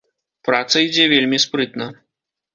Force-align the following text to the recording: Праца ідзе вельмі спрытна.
Праца 0.47 0.81
ідзе 0.85 1.05
вельмі 1.13 1.41
спрытна. 1.45 1.89